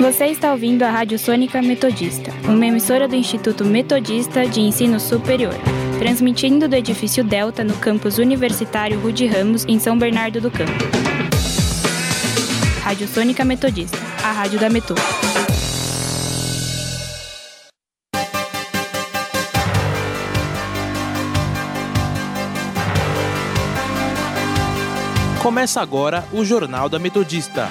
Você 0.00 0.26
está 0.26 0.52
ouvindo 0.52 0.82
a 0.82 0.90
Rádio 0.90 1.18
Sônica 1.18 1.60
Metodista, 1.62 2.30
uma 2.44 2.66
emissora 2.66 3.08
do 3.08 3.16
Instituto 3.16 3.64
Metodista 3.64 4.46
de 4.46 4.60
Ensino 4.60 5.00
Superior, 5.00 5.54
transmitindo 5.98 6.68
do 6.68 6.76
edifício 6.76 7.24
Delta 7.24 7.64
no 7.64 7.74
campus 7.78 8.18
universitário 8.18 9.00
Rude 9.00 9.26
Ramos, 9.26 9.64
em 9.64 9.78
São 9.78 9.98
Bernardo 9.98 10.38
do 10.38 10.50
Campo. 10.50 10.72
Rádio 12.82 13.08
Sônica 13.08 13.42
Metodista, 13.42 13.96
a 14.22 14.32
rádio 14.32 14.60
da 14.60 14.68
Metu. 14.68 14.94
Começa 25.42 25.80
agora 25.80 26.24
o 26.32 26.44
Jornal 26.44 26.88
da 26.88 26.98
Metodista, 26.98 27.70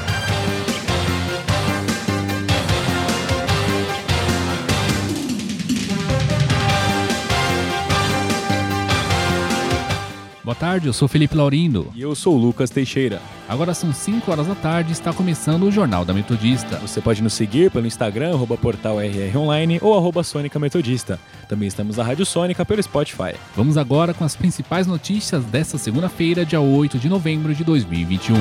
Tarde, 10.61 10.85
eu 10.85 10.93
sou 10.93 11.07
Felipe 11.07 11.35
Laurindo. 11.35 11.91
E 11.95 12.03
eu 12.03 12.13
sou 12.13 12.37
Lucas 12.37 12.69
Teixeira. 12.69 13.19
Agora 13.49 13.73
são 13.73 13.91
5 13.91 14.29
horas 14.29 14.45
da 14.45 14.53
tarde 14.53 14.91
e 14.91 14.93
está 14.93 15.11
começando 15.11 15.63
o 15.63 15.71
Jornal 15.71 16.05
da 16.05 16.13
Metodista. 16.13 16.77
Você 16.77 17.01
pode 17.01 17.23
nos 17.23 17.33
seguir 17.33 17.71
pelo 17.71 17.87
Instagram, 17.87 18.35
arroba 18.35 18.55
portal 18.55 19.01
RR 19.01 19.35
Online 19.37 19.79
ou 19.81 19.97
arroba 19.97 20.23
Sônica 20.23 20.59
Metodista. 20.59 21.19
Também 21.49 21.67
estamos 21.67 21.97
na 21.97 22.03
Rádio 22.03 22.27
Sônica 22.27 22.63
pelo 22.63 22.83
Spotify. 22.83 23.33
Vamos 23.55 23.75
agora 23.75 24.13
com 24.13 24.23
as 24.23 24.35
principais 24.35 24.85
notícias 24.85 25.43
desta 25.45 25.79
segunda-feira, 25.79 26.45
dia 26.45 26.61
8 26.61 26.99
de 26.99 27.09
novembro 27.09 27.55
de 27.55 27.63
2021. 27.63 28.35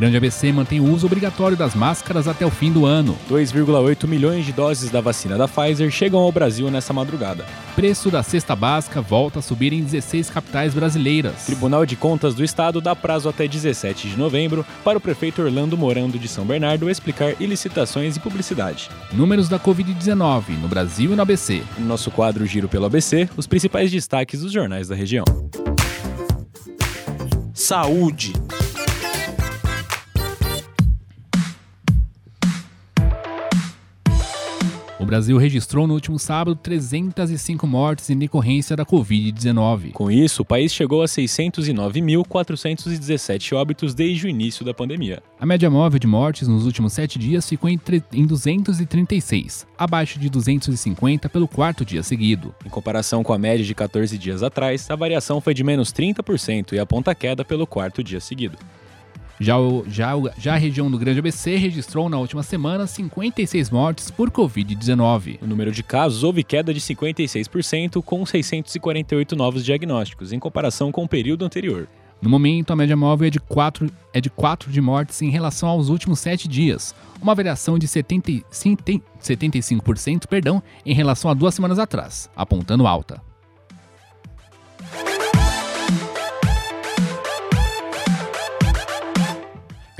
Grande 0.00 0.16
ABC 0.16 0.50
mantém 0.50 0.80
o 0.80 0.90
uso 0.90 1.04
obrigatório 1.04 1.58
das 1.58 1.74
máscaras 1.74 2.26
até 2.26 2.46
o 2.46 2.50
fim 2.50 2.72
do 2.72 2.86
ano. 2.86 3.18
2,8 3.28 4.08
milhões 4.08 4.46
de 4.46 4.50
doses 4.50 4.90
da 4.90 4.98
vacina 4.98 5.36
da 5.36 5.46
Pfizer 5.46 5.90
chegam 5.90 6.18
ao 6.20 6.32
Brasil 6.32 6.70
nessa 6.70 6.90
madrugada. 6.94 7.44
Preço 7.76 8.10
da 8.10 8.22
cesta 8.22 8.56
básica 8.56 9.02
volta 9.02 9.40
a 9.40 9.42
subir 9.42 9.74
em 9.74 9.82
16 9.82 10.30
capitais 10.30 10.72
brasileiras. 10.72 11.44
Tribunal 11.44 11.84
de 11.84 11.96
Contas 11.96 12.34
do 12.34 12.42
Estado 12.42 12.80
dá 12.80 12.96
prazo 12.96 13.28
até 13.28 13.46
17 13.46 14.08
de 14.08 14.16
novembro 14.16 14.64
para 14.82 14.96
o 14.96 15.00
prefeito 15.02 15.42
Orlando 15.42 15.76
Morando 15.76 16.18
de 16.18 16.28
São 16.28 16.46
Bernardo 16.46 16.88
explicar 16.88 17.34
ilicitações 17.38 18.16
e 18.16 18.20
publicidade. 18.20 18.88
Números 19.12 19.50
da 19.50 19.60
Covid-19 19.60 20.58
no 20.62 20.66
Brasil 20.66 21.12
e 21.12 21.14
no 21.14 21.20
ABC. 21.20 21.62
No 21.76 21.84
nosso 21.84 22.10
quadro 22.10 22.46
Giro 22.46 22.70
pelo 22.70 22.86
ABC, 22.86 23.28
os 23.36 23.46
principais 23.46 23.90
destaques 23.90 24.40
dos 24.40 24.50
jornais 24.50 24.88
da 24.88 24.94
região. 24.94 25.26
Saúde. 27.52 28.32
Brasil 35.10 35.36
registrou 35.38 35.88
no 35.88 35.94
último 35.94 36.20
sábado 36.20 36.54
305 36.54 37.66
mortes 37.66 38.08
em 38.10 38.16
decorrência 38.16 38.76
da 38.76 38.86
Covid-19. 38.86 39.90
Com 39.90 40.08
isso, 40.08 40.42
o 40.42 40.44
país 40.44 40.72
chegou 40.72 41.02
a 41.02 41.06
609.417 41.06 43.56
óbitos 43.56 43.92
desde 43.92 44.26
o 44.26 44.28
início 44.28 44.64
da 44.64 44.72
pandemia. 44.72 45.20
A 45.40 45.44
média 45.44 45.68
móvel 45.68 45.98
de 45.98 46.06
mortes 46.06 46.46
nos 46.46 46.64
últimos 46.64 46.92
sete 46.92 47.18
dias 47.18 47.48
ficou 47.48 47.68
em, 47.68 47.80
em 48.12 48.24
236, 48.24 49.66
abaixo 49.76 50.16
de 50.16 50.30
250 50.30 51.28
pelo 51.28 51.48
quarto 51.48 51.84
dia 51.84 52.04
seguido. 52.04 52.54
Em 52.64 52.68
comparação 52.68 53.24
com 53.24 53.32
a 53.32 53.38
média 53.38 53.64
de 53.64 53.74
14 53.74 54.16
dias 54.16 54.44
atrás, 54.44 54.88
a 54.88 54.94
variação 54.94 55.40
foi 55.40 55.54
de 55.54 55.64
menos 55.64 55.92
30% 55.92 56.74
e 56.74 56.78
aponta 56.78 57.16
queda 57.16 57.44
pelo 57.44 57.66
quarto 57.66 58.04
dia 58.04 58.20
seguido. 58.20 58.56
Já, 59.40 59.58
o, 59.58 59.84
já, 59.88 60.12
já 60.36 60.54
a 60.54 60.58
região 60.58 60.90
do 60.90 60.98
Grande 60.98 61.18
ABC 61.18 61.56
registrou 61.56 62.10
na 62.10 62.18
última 62.18 62.42
semana 62.42 62.86
56 62.86 63.70
mortes 63.70 64.10
por 64.10 64.30
Covid-19. 64.30 65.38
O 65.40 65.46
número 65.46 65.72
de 65.72 65.82
casos 65.82 66.22
houve 66.22 66.44
queda 66.44 66.74
de 66.74 66.80
56%, 66.80 68.02
com 68.02 68.26
648 68.26 69.34
novos 69.34 69.64
diagnósticos, 69.64 70.34
em 70.34 70.38
comparação 70.38 70.92
com 70.92 71.04
o 71.04 71.08
período 71.08 71.46
anterior. 71.46 71.88
No 72.20 72.28
momento, 72.28 72.70
a 72.70 72.76
média 72.76 72.94
móvel 72.94 73.28
é 73.28 73.30
de 73.30 73.40
4, 73.40 73.90
é 74.12 74.20
de 74.20 74.28
4 74.28 74.70
de 74.70 74.78
mortes 74.78 75.22
em 75.22 75.30
relação 75.30 75.70
aos 75.70 75.88
últimos 75.88 76.20
7 76.20 76.46
dias, 76.46 76.94
uma 77.22 77.34
variação 77.34 77.78
de 77.78 77.88
70, 77.88 78.44
75% 78.52 80.26
perdão, 80.26 80.62
em 80.84 80.92
relação 80.92 81.30
a 81.30 81.34
duas 81.34 81.54
semanas 81.54 81.78
atrás, 81.78 82.28
apontando 82.36 82.86
alta. 82.86 83.29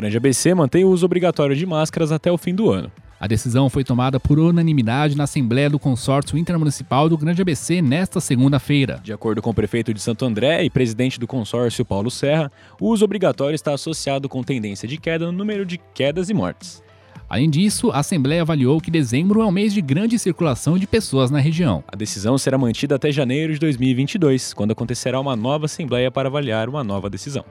Grande 0.00 0.16
ABC 0.16 0.55
mantém 0.55 0.83
o 0.83 0.88
uso 0.88 1.05
obrigatório 1.05 1.55
de 1.55 1.66
máscaras 1.66 2.11
até 2.11 2.33
o 2.33 2.38
fim 2.38 2.55
do 2.55 2.71
ano. 2.71 2.91
A 3.21 3.27
decisão 3.27 3.69
foi 3.69 3.84
tomada 3.84 4.19
por 4.19 4.38
unanimidade 4.38 5.15
na 5.15 5.25
Assembleia 5.25 5.69
do 5.69 5.78
Consórcio 5.78 6.38
Intermunicipal 6.38 7.06
do 7.06 7.19
Grande 7.19 7.43
ABC 7.43 7.83
nesta 7.83 8.19
segunda-feira. 8.19 8.99
De 9.05 9.12
acordo 9.12 9.43
com 9.43 9.50
o 9.50 9.55
prefeito 9.55 9.93
de 9.93 10.00
Santo 10.00 10.25
André 10.25 10.65
e 10.65 10.71
presidente 10.71 11.21
do 11.21 11.27
consórcio 11.27 11.84
Paulo 11.84 12.11
Serra, 12.11 12.50
o 12.81 12.88
uso 12.88 13.05
obrigatório 13.05 13.55
está 13.55 13.75
associado 13.75 14.27
com 14.27 14.43
tendência 14.43 14.88
de 14.88 14.97
queda 14.97 15.27
no 15.27 15.33
número 15.33 15.66
de 15.66 15.78
quedas 15.93 16.31
e 16.31 16.34
mortes. 16.34 16.82
Além 17.28 17.50
disso, 17.50 17.91
a 17.91 17.99
Assembleia 17.99 18.41
avaliou 18.41 18.81
que 18.81 18.91
dezembro 18.91 19.43
é 19.43 19.44
um 19.44 19.53
mês 19.53 19.75
de 19.75 19.82
grande 19.82 20.19
circulação 20.19 20.78
de 20.78 20.87
pessoas 20.87 21.31
na 21.31 21.41
região. 21.41 21.84
A 21.87 21.94
decisão 21.94 22.38
será 22.38 22.56
mantida 22.56 22.94
até 22.94 23.12
janeiro 23.12 23.53
de 23.53 23.59
2022, 23.59 24.55
quando 24.55 24.71
acontecerá 24.71 25.21
uma 25.21 25.37
nova 25.37 25.67
Assembleia 25.67 26.11
para 26.11 26.31
avaliar 26.31 26.71
uma 26.71 26.82
nova 26.82 27.11
decisão. 27.11 27.44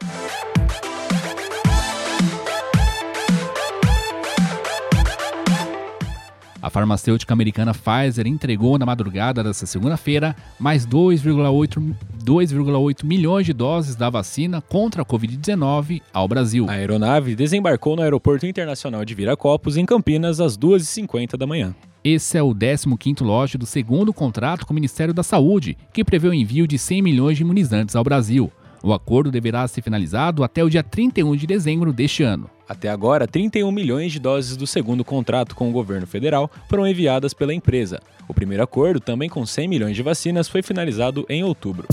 A 6.62 6.70
farmacêutica 6.70 7.34
americana 7.34 7.74
Pfizer 7.74 8.28
entregou 8.28 8.78
na 8.78 8.86
madrugada 8.86 9.42
desta 9.44 9.66
segunda-feira 9.66 10.36
mais 10.59 10.86
2,8 10.86 13.06
milhões 13.06 13.46
de 13.46 13.53
doses 13.53 13.96
da 13.96 14.09
vacina 14.09 14.62
contra 14.62 15.02
a 15.02 15.06
Covid-19 15.06 16.02
ao 16.14 16.28
Brasil. 16.28 16.69
A 16.69 16.74
aeronave 16.74 17.36
desembarcou 17.36 17.96
no 17.96 18.02
Aeroporto 18.02 18.46
Internacional 18.46 19.06
de 19.06 19.16
Viracopos, 19.16 19.78
em 19.78 19.86
Campinas, 19.86 20.42
às 20.42 20.58
2h50 20.58 21.38
da 21.38 21.48
manhã. 21.48 21.74
Esse 22.03 22.38
é 22.38 22.44
o 22.44 22.56
15º 22.56 23.24
lote 23.24 23.58
do 23.58 23.66
segundo 23.66 24.14
contrato 24.14 24.66
com 24.66 24.72
o 24.72 24.75
Ministério 24.75 25.14
da 25.14 25.24
Saúde, 25.24 25.78
que 25.94 26.03
prevê 26.03 26.30
o 26.30 26.34
envio 26.34 26.66
de 26.66 26.78
100 26.78 27.02
milhões 27.02 27.38
de 27.38 27.44
imunizantes 27.44 27.96
ao 27.96 28.03
Brasil. 28.03 28.52
O 28.81 28.94
acordo 28.94 29.31
deverá 29.31 29.67
ser 29.67 29.81
finalizado 29.81 30.44
até 30.44 30.63
o 30.63 30.69
dia 30.69 30.84
31 30.84 31.35
de 31.35 31.45
dezembro 31.45 31.91
deste 31.91 32.23
ano. 32.23 32.50
Até 32.67 32.90
agora, 32.90 33.28
31 33.28 33.72
milhões 33.72 34.12
de 34.12 34.19
doses 34.19 34.56
do 34.56 34.67
segundo 34.67 35.03
contrato 35.03 35.56
com 35.56 35.69
o 35.69 35.73
governo 35.73 36.06
federal 36.06 36.50
foram 36.69 36.88
enviadas 36.88 37.34
pela 37.34 37.53
empresa. 37.53 38.00
O 38.28 38.34
primeiro 38.34 38.63
acordo, 38.63 39.00
também 39.00 39.28
com 39.28 39.45
100 39.45 39.68
milhões 39.68 39.95
de 39.95 40.03
vacinas, 40.03 40.47
foi 40.47 40.62
finalizado 40.62 41.25
em 41.28 41.44
outubro. 41.44 41.88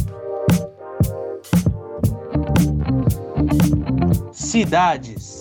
Cidades. 4.32 5.40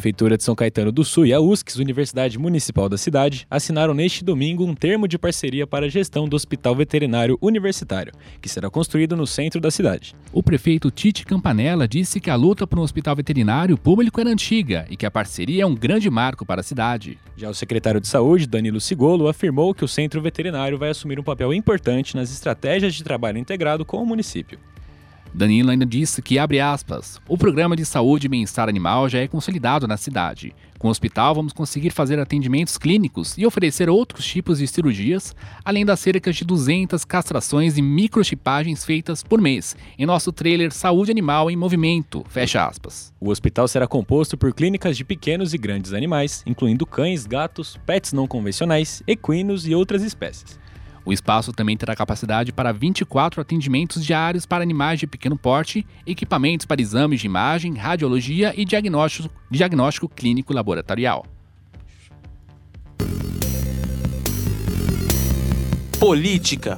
Prefeitura 0.00 0.38
de 0.38 0.42
São 0.42 0.54
Caetano 0.54 0.90
do 0.90 1.04
Sul 1.04 1.26
e 1.26 1.34
a 1.34 1.40
USCS, 1.42 1.76
Universidade 1.76 2.38
Municipal 2.38 2.88
da 2.88 2.96
cidade, 2.96 3.46
assinaram 3.50 3.92
neste 3.92 4.24
domingo 4.24 4.64
um 4.64 4.74
termo 4.74 5.06
de 5.06 5.18
parceria 5.18 5.66
para 5.66 5.84
a 5.84 5.88
gestão 5.90 6.26
do 6.26 6.34
Hospital 6.34 6.74
Veterinário 6.74 7.36
Universitário, 7.38 8.10
que 8.40 8.48
será 8.48 8.70
construído 8.70 9.14
no 9.14 9.26
centro 9.26 9.60
da 9.60 9.70
cidade. 9.70 10.16
O 10.32 10.42
prefeito 10.42 10.90
Tite 10.90 11.26
Campanella 11.26 11.86
disse 11.86 12.18
que 12.18 12.30
a 12.30 12.34
luta 12.34 12.66
por 12.66 12.78
um 12.78 12.82
hospital 12.82 13.14
veterinário 13.14 13.76
público 13.76 14.18
era 14.18 14.30
antiga 14.30 14.86
e 14.88 14.96
que 14.96 15.04
a 15.04 15.10
parceria 15.10 15.64
é 15.64 15.66
um 15.66 15.74
grande 15.74 16.08
marco 16.08 16.46
para 16.46 16.62
a 16.62 16.64
cidade. 16.64 17.18
Já 17.36 17.50
o 17.50 17.54
secretário 17.54 18.00
de 18.00 18.08
Saúde, 18.08 18.46
Danilo 18.46 18.80
Sigolo, 18.80 19.28
afirmou 19.28 19.74
que 19.74 19.84
o 19.84 19.88
centro 19.88 20.22
veterinário 20.22 20.78
vai 20.78 20.88
assumir 20.88 21.20
um 21.20 21.22
papel 21.22 21.52
importante 21.52 22.16
nas 22.16 22.32
estratégias 22.32 22.94
de 22.94 23.04
trabalho 23.04 23.36
integrado 23.36 23.84
com 23.84 24.02
o 24.02 24.06
município. 24.06 24.58
Danilo 25.32 25.70
ainda 25.70 25.86
disse 25.86 26.20
que, 26.20 26.38
abre 26.38 26.60
aspas, 26.60 27.20
o 27.28 27.38
programa 27.38 27.76
de 27.76 27.84
saúde 27.84 28.26
e 28.26 28.28
bem-estar 28.28 28.68
animal 28.68 29.08
já 29.08 29.20
é 29.20 29.28
consolidado 29.28 29.86
na 29.86 29.96
cidade. 29.96 30.54
Com 30.78 30.88
o 30.88 30.90
hospital, 30.90 31.34
vamos 31.34 31.52
conseguir 31.52 31.90
fazer 31.90 32.18
atendimentos 32.18 32.78
clínicos 32.78 33.36
e 33.36 33.44
oferecer 33.44 33.90
outros 33.90 34.24
tipos 34.24 34.58
de 34.58 34.66
cirurgias, 34.66 35.36
além 35.62 35.84
das 35.84 36.00
cerca 36.00 36.32
de 36.32 36.42
200 36.42 37.04
castrações 37.04 37.76
e 37.76 37.82
microchipagens 37.82 38.84
feitas 38.84 39.22
por 39.22 39.40
mês, 39.42 39.76
em 39.98 40.06
nosso 40.06 40.32
trailer 40.32 40.72
Saúde 40.72 41.10
Animal 41.10 41.50
em 41.50 41.56
Movimento, 41.56 42.24
fecha 42.28 42.66
aspas. 42.66 43.12
O 43.20 43.28
hospital 43.28 43.68
será 43.68 43.86
composto 43.86 44.38
por 44.38 44.54
clínicas 44.54 44.96
de 44.96 45.04
pequenos 45.04 45.52
e 45.52 45.58
grandes 45.58 45.92
animais, 45.92 46.42
incluindo 46.46 46.86
cães, 46.86 47.26
gatos, 47.26 47.78
pets 47.84 48.14
não 48.14 48.26
convencionais, 48.26 49.02
equinos 49.06 49.66
e 49.66 49.74
outras 49.74 50.02
espécies. 50.02 50.59
O 51.04 51.12
espaço 51.12 51.52
também 51.52 51.76
terá 51.76 51.96
capacidade 51.96 52.52
para 52.52 52.72
24 52.72 53.40
atendimentos 53.40 54.04
diários 54.04 54.44
para 54.44 54.62
animais 54.62 55.00
de 55.00 55.06
pequeno 55.06 55.36
porte, 55.36 55.86
equipamentos 56.06 56.66
para 56.66 56.80
exames 56.80 57.20
de 57.20 57.26
imagem, 57.26 57.74
radiologia 57.74 58.52
e 58.56 58.64
diagnóstico, 58.64 59.30
diagnóstico 59.50 60.08
clínico 60.08 60.52
laboratorial. 60.52 61.24
Política 65.98 66.76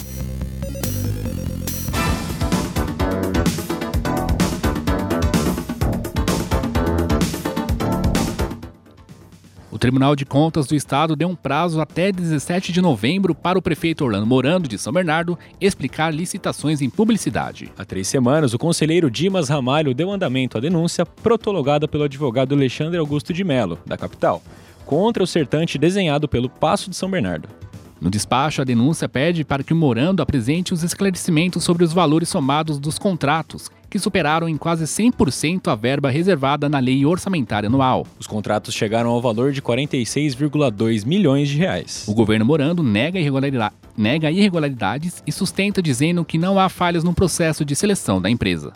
Tribunal 9.82 10.14
de 10.14 10.24
Contas 10.24 10.68
do 10.68 10.76
Estado 10.76 11.16
deu 11.16 11.26
um 11.26 11.34
prazo 11.34 11.80
até 11.80 12.12
17 12.12 12.70
de 12.70 12.80
novembro 12.80 13.34
para 13.34 13.58
o 13.58 13.62
prefeito 13.62 14.04
Orlando 14.04 14.24
Morando, 14.24 14.68
de 14.68 14.78
São 14.78 14.92
Bernardo, 14.92 15.36
explicar 15.60 16.14
licitações 16.14 16.80
em 16.80 16.88
publicidade. 16.88 17.68
Há 17.76 17.84
três 17.84 18.06
semanas, 18.06 18.54
o 18.54 18.60
conselheiro 18.60 19.10
Dimas 19.10 19.48
Ramalho 19.48 19.92
deu 19.92 20.08
andamento 20.08 20.56
à 20.56 20.60
denúncia 20.60 21.04
protologada 21.04 21.88
pelo 21.88 22.04
advogado 22.04 22.54
Alexandre 22.54 22.96
Augusto 22.96 23.32
de 23.32 23.42
Melo, 23.42 23.76
da 23.84 23.96
capital, 23.96 24.40
contra 24.86 25.20
o 25.20 25.26
sertante 25.26 25.76
desenhado 25.76 26.28
pelo 26.28 26.48
Passo 26.48 26.88
de 26.88 26.94
São 26.94 27.10
Bernardo. 27.10 27.48
No 28.02 28.10
despacho, 28.10 28.60
a 28.60 28.64
denúncia 28.64 29.08
pede 29.08 29.44
para 29.44 29.62
que 29.62 29.72
o 29.72 29.76
Morando 29.76 30.20
apresente 30.20 30.74
os 30.74 30.82
esclarecimentos 30.82 31.62
sobre 31.62 31.84
os 31.84 31.92
valores 31.92 32.28
somados 32.28 32.80
dos 32.80 32.98
contratos, 32.98 33.70
que 33.88 33.96
superaram 33.96 34.48
em 34.48 34.56
quase 34.56 34.86
100% 34.86 35.68
a 35.68 35.76
verba 35.76 36.10
reservada 36.10 36.68
na 36.68 36.80
lei 36.80 37.06
orçamentária 37.06 37.68
anual. 37.68 38.04
Os 38.18 38.26
contratos 38.26 38.74
chegaram 38.74 39.08
ao 39.08 39.22
valor 39.22 39.52
de 39.52 39.62
46,2 39.62 41.06
milhões 41.06 41.48
de 41.48 41.58
reais. 41.58 42.04
O 42.08 42.12
governo 42.12 42.44
Morando 42.44 42.82
nega, 42.82 43.20
nega 43.96 44.32
irregularidades 44.32 45.22
e 45.24 45.30
sustenta 45.30 45.80
dizendo 45.80 46.24
que 46.24 46.38
não 46.38 46.58
há 46.58 46.68
falhas 46.68 47.04
no 47.04 47.14
processo 47.14 47.64
de 47.64 47.76
seleção 47.76 48.20
da 48.20 48.28
empresa. 48.28 48.72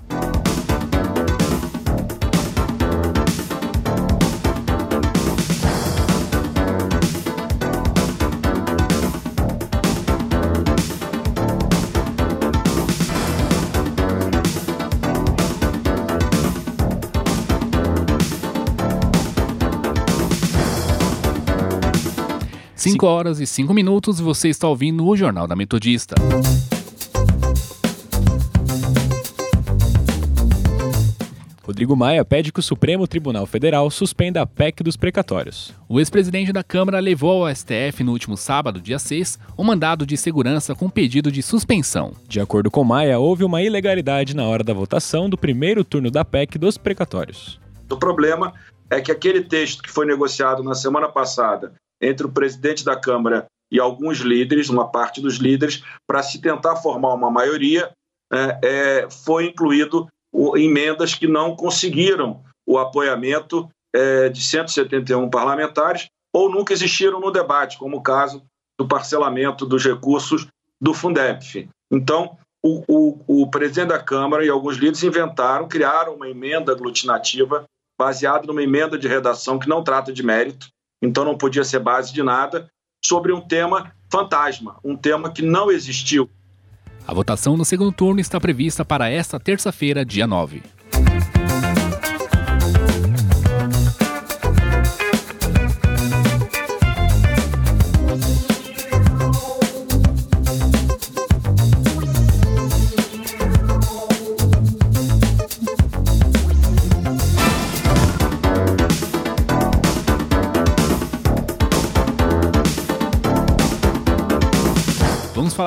Cinco 22.89 23.05
horas 23.07 23.41
e 23.41 23.47
cinco 23.49 23.75
minutos, 23.75 24.21
você 24.21 24.49
está 24.49 24.69
ouvindo 24.69 25.05
o 25.05 25.17
Jornal 25.17 25.49
da 25.49 25.57
Metodista. 25.57 26.15
Rodrigo 31.65 31.97
Maia 31.97 32.25
pede 32.25 32.53
que 32.53 32.61
o 32.61 32.63
Supremo 32.63 33.09
Tribunal 33.09 33.45
Federal 33.45 33.91
suspenda 33.91 34.41
a 34.41 34.47
PEC 34.47 34.85
dos 34.85 34.97
precatórios. 34.97 35.75
O 35.89 35.99
ex-presidente 35.99 36.53
da 36.53 36.63
Câmara 36.63 37.01
levou 37.01 37.45
ao 37.45 37.53
STF 37.53 38.05
no 38.05 38.13
último 38.13 38.37
sábado, 38.37 38.81
dia 38.81 39.01
6, 39.01 39.37
um 39.59 39.65
mandado 39.65 40.07
de 40.07 40.17
segurança 40.17 40.73
com 40.73 40.89
pedido 40.89 41.33
de 41.33 41.43
suspensão. 41.43 42.13
De 42.29 42.39
acordo 42.39 42.71
com 42.71 42.85
Maia, 42.85 43.19
houve 43.19 43.43
uma 43.43 43.61
ilegalidade 43.61 44.37
na 44.37 44.45
hora 44.45 44.63
da 44.63 44.73
votação 44.73 45.29
do 45.29 45.37
primeiro 45.37 45.83
turno 45.83 46.09
da 46.09 46.25
PEC 46.25 46.57
dos 46.57 46.79
precatórios. 46.79 47.59
O 47.91 47.97
problema 47.97 48.55
é 48.89 49.01
que 49.01 49.11
aquele 49.11 49.43
texto 49.43 49.83
que 49.83 49.91
foi 49.91 50.07
negociado 50.07 50.63
na 50.63 50.77
semana 50.77 51.09
passada 51.09 51.73
entre 52.01 52.27
o 52.27 52.33
presidente 52.33 52.85
da 52.85 52.97
Câmara 52.97 53.47
e 53.71 53.81
alguns 53.81 54.19
líderes, 54.19 54.69
uma 54.69 54.89
parte 54.89 55.21
dos 55.21 55.37
líderes, 55.37 55.83
para 56.07 56.23
se 56.23 56.41
tentar 56.41 56.77
formar 56.77 57.15
uma 57.15 57.31
maioria, 57.31 57.91
é, 58.33 58.59
é, 58.63 59.11
foi 59.11 59.47
incluído 59.47 60.09
o, 60.33 60.57
emendas 60.57 61.15
que 61.15 61.27
não 61.27 61.57
conseguiram 61.57 62.43
o 62.67 62.79
apoiamento 62.79 63.69
é, 63.95 64.29
de 64.29 64.43
171 64.43 65.29
parlamentares 65.31 66.09
ou 66.33 66.51
nunca 66.51 66.73
existiram 66.73 67.21
no 67.21 67.31
debate, 67.31 67.79
como 67.79 67.97
o 67.97 68.03
caso 68.03 68.43
do 68.79 68.87
parcelamento 68.87 69.65
dos 69.65 69.85
recursos 69.85 70.47
do 70.81 70.93
Fundeb. 70.93 71.69
Então, 71.91 72.37
o, 72.63 72.83
o, 72.89 73.43
o 73.43 73.51
presidente 73.51 73.89
da 73.89 74.03
Câmara 74.03 74.45
e 74.45 74.49
alguns 74.49 74.77
líderes 74.77 75.03
inventaram, 75.03 75.69
criaram 75.69 76.15
uma 76.15 76.29
emenda 76.29 76.73
aglutinativa 76.73 77.65
baseada 77.99 78.47
numa 78.47 78.63
emenda 78.63 78.99
de 78.99 79.09
redação 79.09 79.59
que 79.59 79.69
não 79.69 79.83
trata 79.83 80.13
de 80.13 80.23
mérito, 80.23 80.69
então 81.03 81.25
não 81.25 81.37
podia 81.37 81.65
ser 81.65 81.81
base 81.81 82.13
de 82.13 82.23
nada, 82.23 82.71
sobre 83.05 83.33
um 83.33 83.41
tema 83.41 83.93
fantasma, 84.11 84.79
um 84.85 84.97
tema 84.97 85.31
que 85.31 85.43
não 85.43 85.71
existiu. 85.71 86.29
A 87.07 87.15
votação 87.15 87.57
no 87.57 87.65
segundo 87.65 87.93
turno 87.93 88.21
está 88.21 88.41
prevista 88.41 88.85
para 88.85 89.09
esta 89.09 89.39
terça-feira, 89.39 90.05
dia 90.05 90.27
9. 90.27 90.63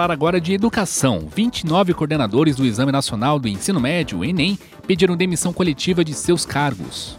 Falar 0.10 0.14
agora 0.14 0.42
de 0.42 0.54
educação. 0.54 1.28
29 1.34 1.94
coordenadores 1.94 2.56
do 2.56 2.66
Exame 2.66 2.92
Nacional 2.92 3.38
do 3.38 3.48
Ensino 3.48 3.80
Médio, 3.80 4.24
Enem, 4.26 4.58
pediram 4.88 5.16
demissão 5.16 5.54
coletiva 5.54 6.04
de 6.04 6.14
seus 6.14 6.46
cargos. 6.46 7.16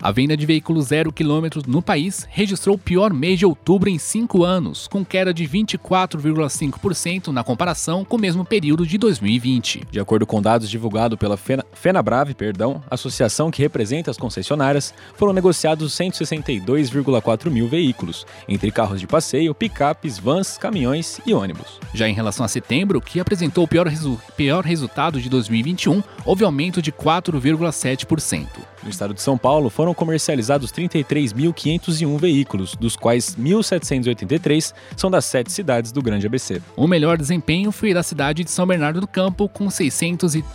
A 0.01 0.12
venda 0.12 0.38
de 0.38 0.46
veículos 0.46 0.88
zero 0.88 1.12
quilômetros 1.12 1.66
no 1.66 1.82
país 1.82 2.27
registrou 2.30 2.75
o 2.75 2.80
pior 2.80 3.12
mês 3.12 3.39
de 3.39 3.46
outubro 3.46 3.89
em 3.89 3.98
cinco 3.98 4.44
anos, 4.44 4.88
com 4.88 5.04
queda 5.04 5.34
de 5.34 5.44
24,5% 5.48 7.27
na 7.30 7.44
comparação 7.44 8.06
com 8.06 8.16
o 8.16 8.20
mesmo 8.20 8.46
período 8.46 8.86
de 8.86 8.96
2020. 8.98 9.88
De 9.89 10.00
acordo 10.00 10.27
com 10.27 10.39
dados 10.39 10.70
divulgados 10.70 11.18
pela 11.18 11.36
Fena, 11.36 11.66
FenaBrave, 11.74 12.36
perdão, 12.36 12.82
associação 12.92 13.50
que 13.50 13.62
representa 13.62 14.12
as 14.12 14.18
concessionárias, 14.18 14.94
foram 15.16 15.34
negociados 15.34 15.98
162,4 15.98 17.50
mil 17.50 17.68
veículos, 17.68 18.25
entre 18.48 18.72
carros 18.72 19.00
de 19.00 19.08
passeio, 19.08 19.56
picapes, 19.56 20.20
vans, 20.20 20.60
caminhões 20.60 21.20
e 21.25 21.34
ônibus. 21.34 21.80
Já 21.94 22.08
em 22.08 22.13
relação 22.13 22.46
a 22.46 22.50
setembro, 22.50 23.01
que 23.01 23.20
apresentou 23.20 23.63
o 23.63 23.68
pior, 23.68 23.88
resu 23.88 24.20
pior 24.36 24.63
resultado 24.63 25.20
de 25.20 25.27
2021, 25.27 26.04
houve 26.24 26.44
aumento 26.44 26.84
de 26.84 26.92
4,7%. 26.92 28.48
No 28.84 28.89
estado 28.89 29.13
de 29.13 29.22
São 29.22 29.38
Paulo, 29.38 29.70
foram 29.88 29.94
comercializados 29.94 30.70
33.501 30.72 32.20
veículos, 32.20 32.75
dos 32.75 32.98
quais 32.98 33.38
1.783 33.38 34.74
são 34.98 35.10
das 35.10 35.24
sete 35.24 35.50
cidades 35.51 35.94
do 35.94 36.01
Grande 36.01 36.25
ABC. 36.27 36.62
O 36.75 36.88
melhor 36.88 37.17
desempenho 37.17 37.72
foi 37.72 37.94
da 37.94 38.03
cidade 38.03 38.44
de 38.44 38.51
São 38.51 38.67
Bernardo 38.67 39.00
do 39.00 39.08
Campo, 39.08 39.48
com 39.48 39.70
600 39.70 40.36
e 40.36 40.46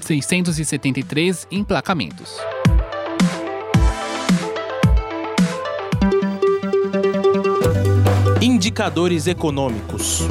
673 0.00 1.46
emplacamentos. 1.50 2.38
Indicadores 8.40 9.26
econômicos. 9.26 10.22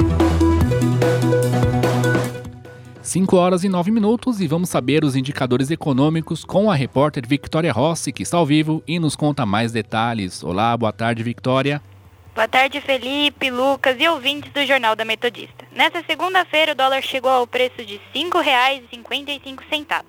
5 3.08 3.36
horas 3.38 3.64
e 3.64 3.70
9 3.70 3.90
minutos 3.90 4.38
e 4.38 4.46
vamos 4.46 4.68
saber 4.68 5.02
os 5.02 5.16
indicadores 5.16 5.70
econômicos 5.70 6.44
com 6.44 6.70
a 6.70 6.74
repórter 6.74 7.26
Victoria 7.26 7.72
Rossi, 7.72 8.12
que 8.12 8.22
está 8.22 8.36
ao 8.36 8.44
vivo 8.44 8.82
e 8.86 8.98
nos 8.98 9.16
conta 9.16 9.46
mais 9.46 9.72
detalhes. 9.72 10.44
Olá, 10.44 10.76
boa 10.76 10.92
tarde, 10.92 11.22
Victoria. 11.22 11.80
Boa 12.34 12.46
tarde, 12.46 12.82
Felipe, 12.82 13.50
Lucas 13.50 13.96
e 13.98 14.06
ouvintes 14.06 14.52
do 14.52 14.64
Jornal 14.66 14.94
da 14.94 15.06
Metodista. 15.06 15.66
Nessa 15.72 16.04
segunda-feira, 16.06 16.72
o 16.72 16.74
dólar 16.74 17.00
chegou 17.00 17.30
ao 17.30 17.46
preço 17.46 17.82
de 17.82 17.94
R$ 17.94 18.00
5,55. 18.14 20.04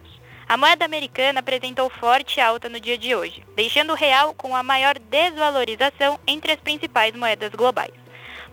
A 0.50 0.58
moeda 0.58 0.84
americana 0.84 1.40
apresentou 1.40 1.90
forte 1.90 2.42
alta 2.42 2.68
no 2.68 2.82
dia 2.82 2.98
de 2.98 3.16
hoje, 3.16 3.44
deixando 3.56 3.94
o 3.94 3.96
real 3.96 4.34
com 4.34 4.54
a 4.54 4.62
maior 4.62 5.00
desvalorização 5.00 6.20
entre 6.28 6.52
as 6.52 6.60
principais 6.60 7.16
moedas 7.16 7.52
globais. 7.52 7.94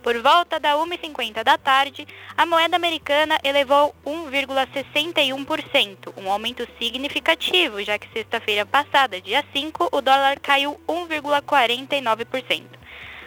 Por 0.01 0.21
volta 0.21 0.59
da 0.59 0.75
1h50 0.75 1.43
da 1.43 1.57
tarde, 1.57 2.07
a 2.37 2.45
moeda 2.45 2.75
americana 2.75 3.39
elevou 3.43 3.95
1,61%, 4.05 6.13
um 6.17 6.31
aumento 6.31 6.67
significativo, 6.79 7.83
já 7.83 7.99
que 7.99 8.07
sexta-feira 8.13 8.65
passada, 8.65 9.19
dia 9.19 9.43
5, 9.53 9.89
o 9.91 10.01
dólar 10.01 10.39
caiu 10.39 10.79
1,49%. 10.87 12.63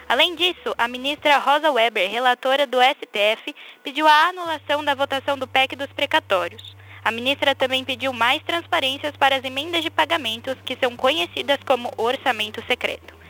Além 0.09 0.35
disso, 0.35 0.73
a 0.77 0.87
ministra 0.87 1.37
Rosa 1.37 1.71
Weber, 1.71 2.09
relatora 2.09 2.67
do 2.67 2.77
STF, 2.81 3.55
pediu 3.83 4.07
a 4.07 4.27
anulação 4.27 4.83
da 4.83 4.93
votação 4.93 5.37
do 5.37 5.47
PEC 5.47 5.75
dos 5.75 5.91
precatórios. 5.93 6.75
A 7.03 7.11
ministra 7.11 7.55
também 7.55 7.83
pediu 7.83 8.11
mais 8.11 8.43
transparências 8.43 9.15
para 9.17 9.37
as 9.37 9.43
emendas 9.43 9.83
de 9.83 9.89
pagamentos, 9.89 10.55
que 10.65 10.77
são 10.81 10.97
conhecidas 10.97 11.57
como 11.65 11.91
orçamento 11.97 12.61
secreto. 12.67 13.20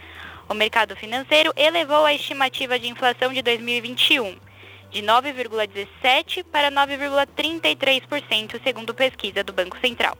O 0.51 0.53
mercado 0.53 0.96
financeiro 0.98 1.53
elevou 1.55 2.03
a 2.03 2.13
estimativa 2.13 2.77
de 2.77 2.89
inflação 2.89 3.31
de 3.31 3.41
2021 3.41 4.36
de 4.89 5.01
9,17% 5.01 6.43
para 6.51 6.70
9,33%, 6.70 8.62
segundo 8.62 8.93
pesquisa 8.93 9.46
do 9.46 9.53
Banco 9.53 9.79
Central. 9.79 10.17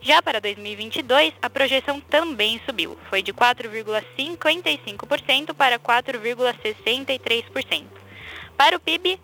Já 0.00 0.22
para 0.22 0.40
2022, 0.40 1.32
a 1.42 1.50
projeção 1.50 2.00
também 2.00 2.60
subiu, 2.64 2.96
foi 3.10 3.24
de 3.24 3.34
4,55% 3.34 5.52
para 5.52 5.80
4,63%. 5.80 7.84
Para 8.56 8.76
o 8.76 8.80
PIB, 8.80 9.18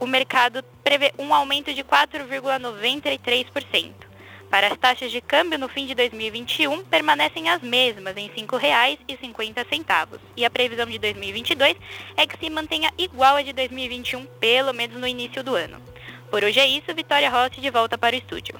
o 0.00 0.06
mercado 0.06 0.64
prevê 0.82 1.12
um 1.18 1.34
aumento 1.34 1.74
de 1.74 1.84
4,93%. 1.84 4.07
Para 4.50 4.68
as 4.68 4.78
taxas 4.78 5.10
de 5.10 5.20
câmbio 5.20 5.58
no 5.58 5.68
fim 5.68 5.86
de 5.86 5.94
2021 5.94 6.84
permanecem 6.84 7.48
as 7.50 7.60
mesmas, 7.62 8.16
em 8.16 8.28
R$ 8.28 8.32
5,50. 8.36 10.18
E 10.36 10.44
a 10.44 10.50
previsão 10.50 10.86
de 10.86 10.98
2022 10.98 11.76
é 12.16 12.26
que 12.26 12.38
se 12.38 12.50
mantenha 12.50 12.90
igual 12.96 13.36
a 13.36 13.42
de 13.42 13.52
2021, 13.52 14.24
pelo 14.40 14.72
menos 14.72 14.98
no 14.98 15.06
início 15.06 15.44
do 15.44 15.54
ano. 15.54 15.76
Por 16.30 16.44
hoje 16.44 16.60
é 16.60 16.66
isso, 16.66 16.94
Vitória 16.94 17.28
Rossi 17.30 17.60
de 17.60 17.70
volta 17.70 17.98
para 17.98 18.16
o 18.16 18.18
estúdio. 18.18 18.54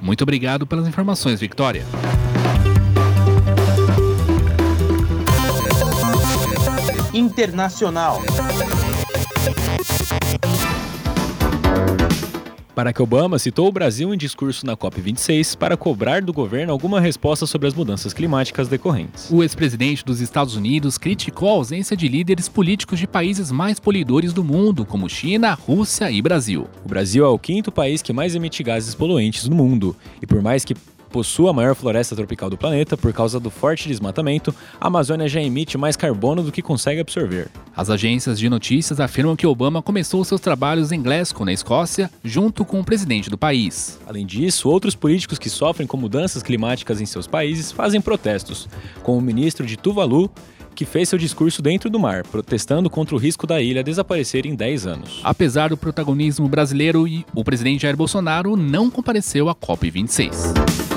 Muito 0.00 0.22
obrigado 0.22 0.66
pelas 0.66 0.88
informações, 0.88 1.40
Victória. 1.40 1.84
Internacional. 7.12 8.22
Barack 12.80 13.02
Obama 13.02 13.38
citou 13.38 13.68
o 13.68 13.72
Brasil 13.72 14.14
em 14.14 14.16
discurso 14.16 14.64
na 14.64 14.74
COP26 14.74 15.54
para 15.54 15.76
cobrar 15.76 16.22
do 16.22 16.32
governo 16.32 16.72
alguma 16.72 16.98
resposta 16.98 17.44
sobre 17.44 17.68
as 17.68 17.74
mudanças 17.74 18.14
climáticas 18.14 18.68
decorrentes. 18.68 19.28
O 19.30 19.42
ex-presidente 19.42 20.02
dos 20.02 20.18
Estados 20.18 20.56
Unidos 20.56 20.96
criticou 20.96 21.50
a 21.50 21.52
ausência 21.52 21.94
de 21.94 22.08
líderes 22.08 22.48
políticos 22.48 22.98
de 22.98 23.06
países 23.06 23.52
mais 23.52 23.78
poluidores 23.78 24.32
do 24.32 24.42
mundo, 24.42 24.86
como 24.86 25.10
China, 25.10 25.52
Rússia 25.52 26.10
e 26.10 26.22
Brasil. 26.22 26.66
O 26.82 26.88
Brasil 26.88 27.22
é 27.22 27.28
o 27.28 27.38
quinto 27.38 27.70
país 27.70 28.00
que 28.00 28.14
mais 28.14 28.34
emite 28.34 28.62
gases 28.62 28.94
poluentes 28.94 29.46
no 29.46 29.56
mundo, 29.56 29.94
e 30.22 30.26
por 30.26 30.40
mais 30.40 30.64
que 30.64 30.74
possua 31.10 31.50
a 31.50 31.52
maior 31.52 31.74
floresta 31.74 32.16
tropical 32.16 32.48
do 32.48 32.56
planeta, 32.56 32.96
por 32.96 33.12
causa 33.12 33.38
do 33.38 33.50
forte 33.50 33.88
desmatamento, 33.88 34.54
a 34.80 34.86
Amazônia 34.86 35.28
já 35.28 35.42
emite 35.42 35.76
mais 35.76 35.96
carbono 35.96 36.42
do 36.42 36.52
que 36.52 36.62
consegue 36.62 37.00
absorver. 37.00 37.48
As 37.76 37.90
agências 37.90 38.38
de 38.38 38.48
notícias 38.48 39.00
afirmam 39.00 39.36
que 39.36 39.46
Obama 39.46 39.82
começou 39.82 40.24
seus 40.24 40.40
trabalhos 40.40 40.92
em 40.92 41.02
Glasgow, 41.02 41.44
na 41.44 41.52
Escócia, 41.52 42.10
junto 42.24 42.64
com 42.64 42.80
o 42.80 42.84
presidente 42.84 43.28
do 43.28 43.36
país. 43.36 43.98
Além 44.06 44.24
disso, 44.24 44.68
outros 44.68 44.94
políticos 44.94 45.38
que 45.38 45.50
sofrem 45.50 45.86
com 45.86 45.96
mudanças 45.96 46.42
climáticas 46.42 47.00
em 47.00 47.06
seus 47.06 47.26
países 47.26 47.72
fazem 47.72 48.00
protestos, 48.00 48.68
como 49.02 49.18
o 49.18 49.22
ministro 49.22 49.66
de 49.66 49.76
Tuvalu, 49.76 50.30
que 50.74 50.84
fez 50.84 51.08
seu 51.08 51.18
discurso 51.18 51.60
dentro 51.60 51.90
do 51.90 51.98
mar, 51.98 52.22
protestando 52.22 52.88
contra 52.88 53.14
o 53.14 53.18
risco 53.18 53.46
da 53.46 53.60
ilha 53.60 53.82
desaparecer 53.82 54.46
em 54.46 54.54
10 54.54 54.86
anos. 54.86 55.20
Apesar 55.22 55.68
do 55.68 55.76
protagonismo 55.76 56.48
brasileiro, 56.48 57.04
o 57.34 57.44
presidente 57.44 57.82
Jair 57.82 57.96
Bolsonaro 57.96 58.56
não 58.56 58.90
compareceu 58.90 59.48
à 59.48 59.54
COP26. 59.54 60.89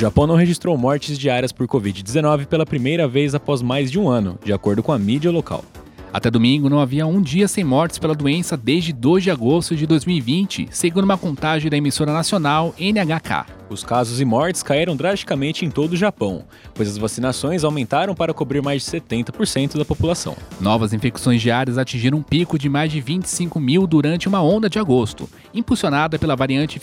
O 0.00 0.06
Japão 0.08 0.26
não 0.26 0.34
registrou 0.34 0.78
mortes 0.78 1.18
diárias 1.18 1.52
por 1.52 1.68
Covid-19 1.68 2.46
pela 2.46 2.64
primeira 2.64 3.06
vez 3.06 3.34
após 3.34 3.60
mais 3.60 3.90
de 3.90 3.98
um 3.98 4.08
ano, 4.08 4.38
de 4.42 4.50
acordo 4.50 4.82
com 4.82 4.92
a 4.92 4.98
mídia 4.98 5.30
local. 5.30 5.62
Até 6.10 6.30
domingo 6.30 6.70
não 6.70 6.80
havia 6.80 7.06
um 7.06 7.20
dia 7.20 7.46
sem 7.46 7.62
mortes 7.62 7.98
pela 7.98 8.14
doença 8.14 8.56
desde 8.56 8.94
2 8.94 9.24
de 9.24 9.30
agosto 9.30 9.76
de 9.76 9.86
2020, 9.86 10.68
segundo 10.70 11.04
uma 11.04 11.18
contagem 11.18 11.70
da 11.70 11.76
emissora 11.76 12.14
nacional 12.14 12.74
NHK. 12.78 13.44
Os 13.68 13.84
casos 13.84 14.22
e 14.22 14.24
mortes 14.24 14.62
caíram 14.62 14.96
drasticamente 14.96 15.66
em 15.66 15.70
todo 15.70 15.92
o 15.92 15.96
Japão, 15.96 16.44
pois 16.74 16.88
as 16.88 16.96
vacinações 16.96 17.62
aumentaram 17.62 18.14
para 18.14 18.32
cobrir 18.32 18.62
mais 18.62 18.82
de 18.82 18.90
70% 18.90 19.76
da 19.76 19.84
população. 19.84 20.34
Novas 20.58 20.94
infecções 20.94 21.42
diárias 21.42 21.76
atingiram 21.76 22.18
um 22.18 22.22
pico 22.22 22.58
de 22.58 22.70
mais 22.70 22.90
de 22.90 23.02
25 23.02 23.60
mil 23.60 23.86
durante 23.86 24.26
uma 24.26 24.42
onda 24.42 24.68
de 24.68 24.78
agosto, 24.78 25.28
impulsionada 25.54 26.18
pela 26.18 26.36
variante 26.36 26.80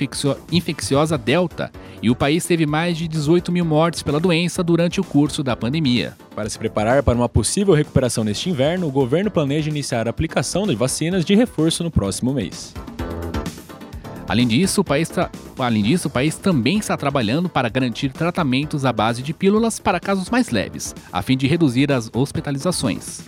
infecciosa 0.51 1.17
Delta, 1.17 1.71
e 2.01 2.09
o 2.09 2.15
país 2.15 2.45
teve 2.45 2.65
mais 2.65 2.97
de 2.97 3.07
18 3.07 3.51
mil 3.51 3.65
mortes 3.65 4.03
pela 4.03 4.19
doença 4.19 4.63
durante 4.63 5.00
o 5.00 5.03
curso 5.03 5.43
da 5.43 5.55
pandemia. 5.55 6.15
Para 6.36 6.50
se 6.50 6.59
preparar 6.59 7.01
para 7.03 7.17
uma 7.17 7.29
possível 7.29 7.74
recuperação 7.74 8.24
neste 8.24 8.50
inverno, 8.50 8.88
o 8.88 8.91
governo 8.91 9.31
planeja 9.31 9.69
iniciar 9.69 10.07
a 10.07 10.09
aplicação 10.09 10.67
de 10.67 10.75
vacinas 10.75 11.25
de 11.25 11.36
reforço 11.36 11.83
no 11.83 11.91
próximo 11.91 12.33
mês. 12.33 12.74
Além 14.27 14.47
disso, 14.47 14.81
o 14.81 14.83
país, 14.83 15.09
Além 15.57 15.81
disso, 15.81 16.07
o 16.07 16.12
país 16.12 16.36
também 16.36 16.77
está 16.77 16.95
trabalhando 16.97 17.50
para 17.50 17.69
garantir 17.69 18.12
tratamentos 18.12 18.86
à 18.86 18.91
base 18.91 19.24
de 19.24 19.33
pílulas 19.33 19.79
para 19.79 20.00
casos 20.00 20.29
mais 20.29 20.50
leves, 20.50 20.93
a 21.12 21.21
fim 21.21 21.38
de 21.38 21.47
reduzir 21.47 21.91
as 21.91 22.09
hospitalizações. 22.13 23.21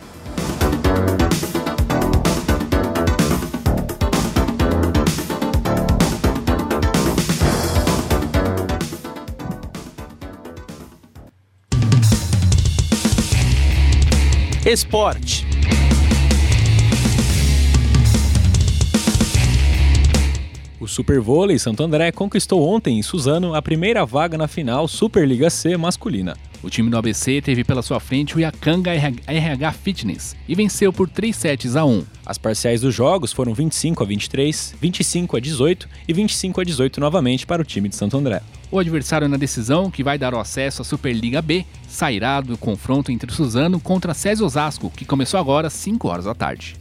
Esporte. 14.70 15.48
Super 20.86 21.20
Vôlei 21.20 21.58
Santo 21.58 21.84
André 21.84 22.12
conquistou 22.12 22.68
ontem 22.68 23.00
em 23.00 23.02
Suzano 23.04 23.54
a 23.56 23.62
primeira 23.62 24.06
vaga 24.06 24.38
na 24.38 24.48
final 24.48 24.88
Superliga 24.88 25.50
C 25.50 25.78
masculina. 25.78 26.36
O 26.62 26.70
time 26.70 26.89
do 26.89 26.98
ABC 26.98 27.42
teve 27.42 27.63
pela 27.63 27.82
sua 27.82 28.00
frente 28.00 28.36
o 28.36 28.39
Yakanga 28.39 28.92
RH 28.92 29.72
Fitness 29.72 30.36
e 30.48 30.54
venceu 30.56 30.92
por 30.92 31.10
3 31.10 31.36
sets 31.36 31.75
a 31.75 31.86
1. 31.86 32.04
As 32.25 32.38
parciais 32.38 32.82
dos 32.82 32.94
jogos 32.94 33.32
foram 33.32 33.54
25 33.54 34.04
a 34.04 34.06
23, 34.06 34.75
25 34.80 35.38
a 35.38 35.39
18 35.39 35.89
e 36.08 36.13
25 36.13 36.62
a 36.62 36.63
18 36.63 37.00
novamente 37.00 37.48
para 37.48 37.62
o 37.62 37.66
time 37.66 37.88
de 37.88 37.96
Santo 37.96 38.18
André. 38.18 38.42
O 38.70 38.78
adversário 38.78 39.30
na 39.30 39.38
decisão, 39.38 39.89
que 39.89 40.04
vai 40.04 40.18
dar 40.18 40.34
o 40.34 40.39
acesso 40.39 40.82
à 40.82 40.86
Superliga 40.86 41.42
B, 41.42 41.66
sairá 41.88 42.42
do 42.42 42.58
confronto 42.58 43.12
entre 43.12 43.32
Suzano 43.32 43.80
contra 43.80 44.13
César 44.13 44.44
Osasco, 44.44 44.92
que 44.92 45.06
começou 45.06 45.39
agora 45.39 45.68
às 45.68 45.74
5 45.74 46.08
horas 46.08 46.25
da 46.25 46.36
tarde. 46.36 46.75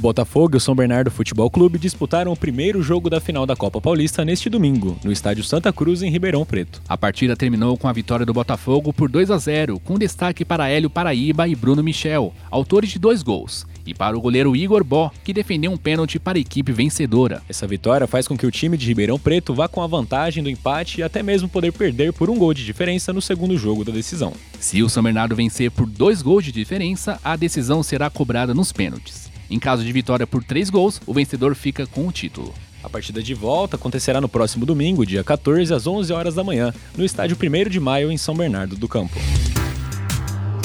Botafogo 0.00 0.56
e 0.56 0.58
o 0.58 0.60
São 0.60 0.74
Bernardo 0.74 1.10
Futebol 1.10 1.50
Clube 1.50 1.78
disputaram 1.78 2.32
o 2.32 2.36
primeiro 2.36 2.82
jogo 2.82 3.10
da 3.10 3.20
final 3.20 3.46
da 3.46 3.54
Copa 3.54 3.80
Paulista 3.80 4.24
neste 4.24 4.48
domingo, 4.48 4.98
no 5.04 5.12
estádio 5.12 5.44
Santa 5.44 5.72
Cruz, 5.72 6.02
em 6.02 6.10
Ribeirão 6.10 6.44
Preto. 6.44 6.82
A 6.88 6.96
partida 6.96 7.36
terminou 7.36 7.76
com 7.76 7.86
a 7.86 7.92
vitória 7.92 8.26
do 8.26 8.32
Botafogo 8.32 8.92
por 8.92 9.10
2 9.10 9.30
a 9.30 9.38
0, 9.38 9.78
com 9.80 9.98
destaque 9.98 10.44
para 10.44 10.68
Hélio 10.68 10.90
Paraíba 10.90 11.46
e 11.46 11.54
Bruno 11.54 11.82
Michel, 11.82 12.32
autores 12.50 12.90
de 12.90 12.98
dois 12.98 13.22
gols 13.22 13.66
e 13.86 13.94
para 13.94 14.16
o 14.16 14.20
goleiro 14.20 14.54
Igor 14.54 14.84
Bó, 14.84 15.10
que 15.24 15.32
defendeu 15.32 15.70
um 15.70 15.76
pênalti 15.76 16.18
para 16.18 16.38
a 16.38 16.40
equipe 16.40 16.72
vencedora. 16.72 17.42
Essa 17.48 17.66
vitória 17.66 18.06
faz 18.06 18.26
com 18.28 18.36
que 18.36 18.46
o 18.46 18.50
time 18.50 18.76
de 18.76 18.86
Ribeirão 18.86 19.18
Preto 19.18 19.54
vá 19.54 19.68
com 19.68 19.82
a 19.82 19.86
vantagem 19.86 20.42
do 20.42 20.50
empate 20.50 21.00
e 21.00 21.02
até 21.02 21.22
mesmo 21.22 21.48
poder 21.48 21.72
perder 21.72 22.12
por 22.12 22.30
um 22.30 22.38
gol 22.38 22.54
de 22.54 22.64
diferença 22.64 23.12
no 23.12 23.20
segundo 23.20 23.56
jogo 23.56 23.84
da 23.84 23.92
decisão. 23.92 24.32
Se 24.58 24.82
o 24.82 24.88
São 24.88 25.02
Bernardo 25.02 25.34
vencer 25.34 25.70
por 25.70 25.86
dois 25.86 26.22
gols 26.22 26.44
de 26.44 26.52
diferença, 26.52 27.18
a 27.24 27.36
decisão 27.36 27.82
será 27.82 28.08
cobrada 28.08 28.54
nos 28.54 28.72
pênaltis. 28.72 29.29
Em 29.50 29.58
caso 29.58 29.84
de 29.84 29.92
vitória 29.92 30.26
por 30.26 30.44
três 30.44 30.70
gols, 30.70 31.00
o 31.04 31.12
vencedor 31.12 31.56
fica 31.56 31.84
com 31.84 32.06
o 32.06 32.12
título. 32.12 32.54
A 32.84 32.88
partida 32.88 33.20
de 33.20 33.34
volta 33.34 33.76
acontecerá 33.76 34.20
no 34.20 34.28
próximo 34.28 34.64
domingo, 34.64 35.04
dia 35.04 35.24
14, 35.24 35.74
às 35.74 35.86
11 35.86 36.12
horas 36.12 36.34
da 36.36 36.44
manhã, 36.44 36.72
no 36.96 37.04
estádio 37.04 37.36
1 37.36 37.68
de 37.68 37.80
Maio, 37.80 38.12
em 38.12 38.16
São 38.16 38.34
Bernardo 38.34 38.76
do 38.76 38.88
Campo. 38.88 39.18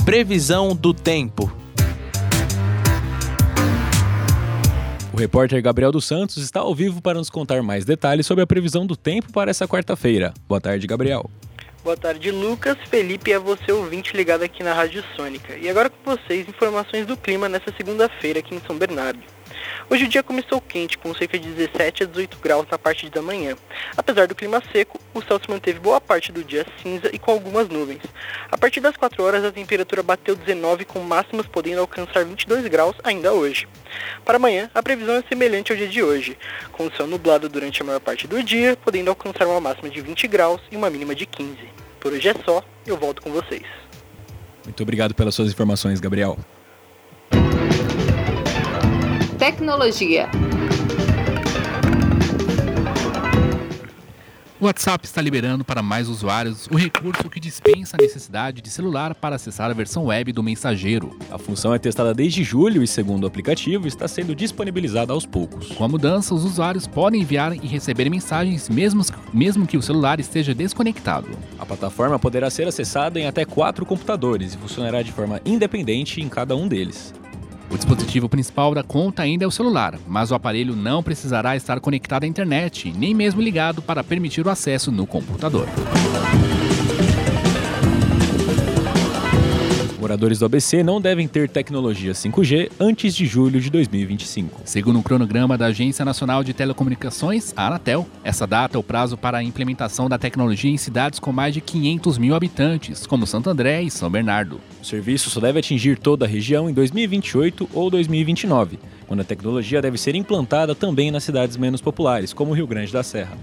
Previsão 0.05 0.75
do 0.75 0.93
tempo. 0.93 1.51
O 5.11 5.17
repórter 5.17 5.61
Gabriel 5.63 5.91
dos 5.91 6.05
Santos 6.05 6.37
está 6.37 6.59
ao 6.59 6.75
vivo 6.75 7.01
para 7.01 7.17
nos 7.17 7.29
contar 7.29 7.63
mais 7.63 7.85
detalhes 7.85 8.27
sobre 8.27 8.43
a 8.43 8.47
previsão 8.47 8.85
do 8.85 8.95
tempo 8.95 9.31
para 9.31 9.49
essa 9.49 9.67
quarta-feira. 9.67 10.33
Boa 10.47 10.61
tarde, 10.61 10.85
Gabriel. 10.85 11.29
Boa 11.85 11.95
tarde, 11.95 12.31
Lucas, 12.31 12.79
Felipe 12.89 13.31
a 13.31 13.37
você 13.37 13.71
ouvinte 13.71 14.17
ligado 14.17 14.41
aqui 14.41 14.63
na 14.63 14.73
Rádio 14.73 15.03
Sônica. 15.15 15.55
E 15.55 15.69
agora 15.69 15.87
com 15.87 16.03
vocês 16.03 16.49
informações 16.49 17.05
do 17.05 17.15
clima 17.15 17.47
nessa 17.47 17.71
segunda-feira 17.77 18.39
aqui 18.39 18.55
em 18.55 18.59
São 18.61 18.75
Bernardo. 18.75 19.21
Hoje 19.89 20.05
o 20.05 20.07
dia 20.07 20.23
começou 20.23 20.59
quente, 20.59 20.97
com 20.97 21.13
cerca 21.13 21.37
de 21.37 21.47
17 21.49 22.03
a 22.03 22.05
18 22.05 22.37
graus 22.39 22.65
na 22.69 22.77
parte 22.77 23.09
da 23.09 23.21
manhã. 23.21 23.55
Apesar 23.95 24.27
do 24.27 24.35
clima 24.35 24.61
seco, 24.71 24.99
o 25.13 25.21
céu 25.21 25.39
se 25.39 25.49
manteve 25.49 25.79
boa 25.79 26.01
parte 26.01 26.31
do 26.31 26.43
dia 26.43 26.65
cinza 26.81 27.09
e 27.13 27.19
com 27.19 27.31
algumas 27.31 27.69
nuvens. 27.69 28.01
A 28.51 28.57
partir 28.57 28.79
das 28.79 28.97
4 28.97 29.23
horas, 29.23 29.43
a 29.43 29.51
temperatura 29.51 30.01
bateu 30.01 30.35
19, 30.35 30.85
com 30.85 30.99
máximas 30.99 31.45
podendo 31.47 31.81
alcançar 31.81 32.25
22 32.25 32.67
graus 32.67 32.95
ainda 33.03 33.33
hoje. 33.33 33.67
Para 34.23 34.37
amanhã, 34.37 34.69
a 34.73 34.81
previsão 34.81 35.15
é 35.15 35.23
semelhante 35.29 35.71
ao 35.71 35.77
dia 35.77 35.87
de 35.87 36.01
hoje, 36.01 36.37
com 36.71 36.87
o 36.87 36.91
céu 36.91 37.07
nublado 37.07 37.47
durante 37.47 37.81
a 37.81 37.85
maior 37.85 37.99
parte 37.99 38.27
do 38.27 38.41
dia, 38.43 38.75
podendo 38.75 39.09
alcançar 39.09 39.47
uma 39.47 39.61
máxima 39.61 39.89
de 39.89 40.01
20 40.01 40.27
graus 40.27 40.61
e 40.71 40.75
uma 40.75 40.89
mínima 40.89 41.13
de 41.13 41.25
15. 41.25 41.57
Por 41.99 42.13
hoje 42.13 42.27
é 42.27 42.33
só, 42.43 42.63
eu 42.85 42.97
volto 42.97 43.21
com 43.21 43.31
vocês. 43.31 43.63
Muito 44.63 44.81
obrigado 44.81 45.13
pelas 45.13 45.35
suas 45.35 45.49
informações, 45.49 45.99
Gabriel. 45.99 46.37
Tecnologia. 49.45 50.27
O 54.59 54.65
WhatsApp 54.65 55.05
está 55.05 55.21
liberando 55.21 55.63
para 55.63 55.83
mais 55.83 56.09
usuários 56.09 56.65
o 56.71 56.75
recurso 56.75 57.29
que 57.29 57.39
dispensa 57.39 57.95
a 57.95 58.01
necessidade 58.01 58.59
de 58.59 58.71
celular 58.71 59.13
para 59.13 59.35
acessar 59.35 59.69
a 59.69 59.73
versão 59.75 60.05
web 60.05 60.31
do 60.31 60.41
mensageiro. 60.41 61.15
A 61.29 61.37
função 61.37 61.75
é 61.75 61.77
testada 61.77 62.11
desde 62.11 62.43
julho 62.43 62.81
e, 62.81 62.87
segundo 62.87 63.25
o 63.25 63.27
aplicativo, 63.27 63.87
está 63.87 64.07
sendo 64.07 64.33
disponibilizada 64.33 65.13
aos 65.13 65.27
poucos. 65.27 65.67
Com 65.73 65.83
a 65.83 65.87
mudança, 65.87 66.33
os 66.33 66.43
usuários 66.43 66.87
podem 66.87 67.21
enviar 67.21 67.53
e 67.55 67.67
receber 67.67 68.09
mensagens 68.09 68.67
mesmo, 68.67 69.03
mesmo 69.31 69.67
que 69.67 69.77
o 69.77 69.81
celular 69.83 70.19
esteja 70.19 70.55
desconectado. 70.55 71.29
A 71.59 71.67
plataforma 71.67 72.17
poderá 72.17 72.49
ser 72.49 72.67
acessada 72.67 73.19
em 73.19 73.27
até 73.27 73.45
quatro 73.45 73.85
computadores 73.85 74.55
e 74.55 74.57
funcionará 74.57 75.03
de 75.03 75.11
forma 75.11 75.39
independente 75.45 76.19
em 76.19 76.27
cada 76.27 76.55
um 76.55 76.67
deles. 76.67 77.13
O 77.69 77.75
dispositivo 77.75 78.29
principal 78.29 78.73
da 78.73 78.83
conta 78.83 79.23
ainda 79.23 79.43
é 79.43 79.47
o 79.47 79.51
celular, 79.51 79.97
mas 80.07 80.31
o 80.31 80.35
aparelho 80.35 80.75
não 80.75 81.01
precisará 81.01 81.55
estar 81.55 81.79
conectado 81.79 82.23
à 82.23 82.27
internet, 82.27 82.93
nem 82.95 83.13
mesmo 83.13 83.41
ligado 83.41 83.81
para 83.81 84.03
permitir 84.03 84.45
o 84.45 84.49
acesso 84.49 84.91
no 84.91 85.05
computador. 85.05 85.67
Moradores 90.05 90.37
do 90.37 90.45
ABC 90.45 90.83
não 90.83 91.01
devem 91.01 91.27
ter 91.27 91.49
tecnologia 91.49 92.11
5G 92.11 92.69
antes 92.79 93.15
de 93.15 93.25
julho 93.25 93.59
de 93.59 93.71
2025. 93.71 94.61
Segundo 94.63 94.99
o 94.99 95.01
cronograma 95.01 95.57
da 95.57 95.65
Agência 95.65 96.05
Nacional 96.05 96.43
de 96.43 96.53
Telecomunicações, 96.53 97.51
a 97.57 97.65
Anatel, 97.65 98.05
essa 98.23 98.45
data 98.45 98.77
é 98.77 98.79
o 98.79 98.83
prazo 98.83 99.17
para 99.17 99.39
a 99.39 99.43
implementação 99.43 100.07
da 100.07 100.19
tecnologia 100.19 100.69
em 100.69 100.77
cidades 100.77 101.17
com 101.17 101.31
mais 101.31 101.55
de 101.55 101.59
500 101.59 102.19
mil 102.19 102.35
habitantes, 102.35 103.07
como 103.07 103.25
Santo 103.25 103.49
André 103.49 103.81
e 103.81 103.89
São 103.89 104.07
Bernardo. 104.07 104.61
O 104.79 104.85
serviço 104.85 105.31
só 105.31 105.39
deve 105.39 105.57
atingir 105.57 105.97
toda 105.97 106.25
a 106.25 106.27
região 106.27 106.69
em 106.69 106.73
2028 106.73 107.67
ou 107.73 107.89
2029, 107.89 108.77
quando 109.07 109.21
a 109.21 109.25
tecnologia 109.25 109.81
deve 109.81 109.97
ser 109.97 110.13
implantada 110.13 110.75
também 110.75 111.09
nas 111.09 111.23
cidades 111.23 111.57
menos 111.57 111.81
populares, 111.81 112.31
como 112.31 112.53
Rio 112.53 112.67
Grande 112.67 112.93
da 112.93 113.01
Serra. 113.01 113.35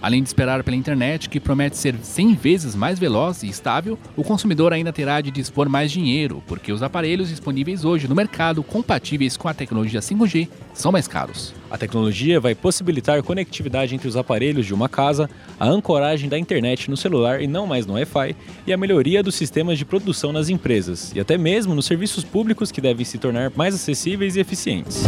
Além 0.00 0.22
de 0.22 0.28
esperar 0.28 0.62
pela 0.62 0.76
internet, 0.76 1.28
que 1.28 1.40
promete 1.40 1.76
ser 1.76 1.94
100 2.00 2.34
vezes 2.34 2.74
mais 2.74 2.98
veloz 2.98 3.42
e 3.42 3.48
estável, 3.48 3.98
o 4.16 4.22
consumidor 4.22 4.72
ainda 4.72 4.92
terá 4.92 5.20
de 5.20 5.30
dispor 5.30 5.68
mais 5.68 5.90
dinheiro, 5.90 6.42
porque 6.46 6.72
os 6.72 6.82
aparelhos 6.82 7.28
disponíveis 7.28 7.84
hoje 7.84 8.06
no 8.06 8.14
mercado 8.14 8.62
compatíveis 8.62 9.36
com 9.36 9.48
a 9.48 9.54
tecnologia 9.54 10.00
5G 10.00 10.48
são 10.72 10.92
mais 10.92 11.08
caros. 11.08 11.52
A 11.68 11.76
tecnologia 11.76 12.38
vai 12.38 12.54
possibilitar 12.54 13.22
conectividade 13.22 13.94
entre 13.94 14.06
os 14.06 14.16
aparelhos 14.16 14.64
de 14.64 14.72
uma 14.72 14.88
casa, 14.88 15.28
a 15.58 15.66
ancoragem 15.66 16.28
da 16.28 16.38
internet 16.38 16.88
no 16.88 16.96
celular 16.96 17.42
e 17.42 17.48
não 17.48 17.66
mais 17.66 17.84
no 17.84 17.94
Wi-Fi, 17.94 18.36
e 18.66 18.72
a 18.72 18.76
melhoria 18.76 19.22
dos 19.22 19.34
sistemas 19.34 19.78
de 19.78 19.84
produção 19.84 20.32
nas 20.32 20.48
empresas, 20.48 21.12
e 21.14 21.20
até 21.20 21.36
mesmo 21.36 21.74
nos 21.74 21.86
serviços 21.86 22.22
públicos 22.22 22.70
que 22.70 22.80
devem 22.80 23.04
se 23.04 23.18
tornar 23.18 23.50
mais 23.56 23.74
acessíveis 23.74 24.36
e 24.36 24.40
eficientes. 24.40 25.02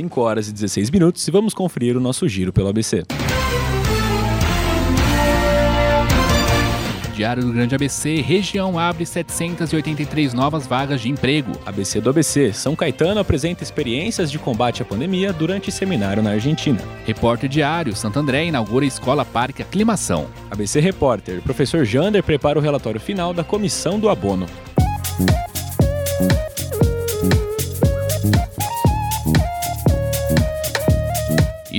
5 0.00 0.20
horas 0.20 0.48
e 0.48 0.52
16 0.52 0.90
minutos 0.90 1.28
e 1.28 1.30
vamos 1.30 1.52
conferir 1.52 1.94
o 1.94 2.00
nosso 2.00 2.26
giro 2.26 2.52
pelo 2.54 2.68
ABC. 2.68 3.04
Diário 7.14 7.44
do 7.44 7.52
Grande 7.52 7.74
ABC, 7.74 8.22
região 8.22 8.78
abre 8.78 9.04
783 9.04 10.32
novas 10.32 10.66
vagas 10.66 11.02
de 11.02 11.10
emprego. 11.10 11.52
ABC 11.66 12.00
do 12.00 12.08
ABC, 12.08 12.50
São 12.50 12.74
Caetano 12.74 13.20
apresenta 13.20 13.62
experiências 13.62 14.30
de 14.30 14.38
combate 14.38 14.80
à 14.80 14.86
pandemia 14.86 15.34
durante 15.34 15.70
seminário 15.70 16.22
na 16.22 16.30
Argentina. 16.30 16.80
Repórter 17.04 17.50
Diário, 17.50 17.94
Santo 17.94 18.18
André 18.18 18.46
inaugura 18.46 18.86
Escola 18.86 19.22
Parque 19.22 19.60
Aclimação. 19.60 20.28
ABC 20.50 20.80
Repórter, 20.80 21.42
professor 21.42 21.84
Jander 21.84 22.22
prepara 22.22 22.58
o 22.58 22.62
relatório 22.62 22.98
final 22.98 23.34
da 23.34 23.44
comissão 23.44 24.00
do 24.00 24.08
abono. 24.08 24.46